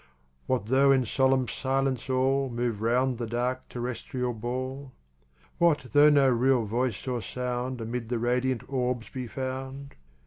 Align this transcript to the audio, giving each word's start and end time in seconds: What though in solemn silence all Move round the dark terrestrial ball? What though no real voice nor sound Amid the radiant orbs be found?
What 0.47 0.65
though 0.65 0.91
in 0.91 1.05
solemn 1.05 1.47
silence 1.47 2.09
all 2.09 2.49
Move 2.49 2.81
round 2.81 3.19
the 3.19 3.27
dark 3.27 3.69
terrestrial 3.69 4.33
ball? 4.33 4.93
What 5.59 5.89
though 5.93 6.09
no 6.09 6.27
real 6.27 6.65
voice 6.65 7.05
nor 7.05 7.21
sound 7.21 7.79
Amid 7.79 8.09
the 8.09 8.17
radiant 8.17 8.67
orbs 8.67 9.09
be 9.11 9.27
found? 9.27 9.93